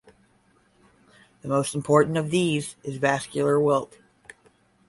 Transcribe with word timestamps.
The 1.43 1.47
most 1.47 1.75
important 1.75 2.17
of 2.17 2.31
these 2.31 2.75
is 2.83 2.97
vascular 2.97 3.59
wilt. 3.59 3.99